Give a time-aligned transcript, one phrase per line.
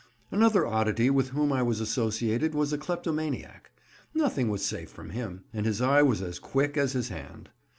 [0.31, 3.69] Another oddity with whom I was associated was a kleptomaniac.
[4.15, 7.51] Nothing was safe from him, and his eye was as quick as his hand.